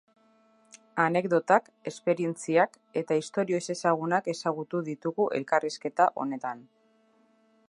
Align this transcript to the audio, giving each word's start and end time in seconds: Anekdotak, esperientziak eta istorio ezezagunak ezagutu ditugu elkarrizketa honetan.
Anekdotak, 1.03 1.67
esperientziak 1.91 2.81
eta 3.03 3.19
istorio 3.27 3.61
ezezagunak 3.65 4.33
ezagutu 4.37 4.85
ditugu 4.91 5.33
elkarrizketa 5.43 6.13
honetan. 6.23 6.71